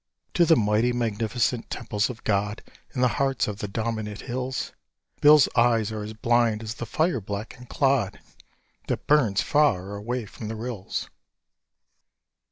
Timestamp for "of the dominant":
3.47-4.21